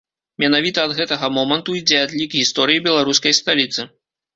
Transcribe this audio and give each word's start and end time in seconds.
Менавіта 0.43 0.85
ад 0.89 0.95
гэтага 1.01 1.29
моманту 1.37 1.77
ідзе 1.83 2.03
адлік 2.09 2.29
гісторыі 2.41 2.87
беларускай 2.91 3.41
сталіцы. 3.45 3.93